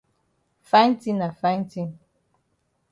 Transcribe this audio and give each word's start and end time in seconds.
Fine 0.69 0.95
tin 1.03 1.15
na 1.19 1.29
fine 1.41 1.65
tin. 1.71 1.87